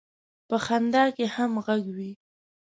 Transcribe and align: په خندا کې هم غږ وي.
په 0.49 0.55
خندا 0.65 1.03
کې 1.15 1.25
هم 1.35 1.51
غږ 1.65 1.83
وي. 1.95 2.11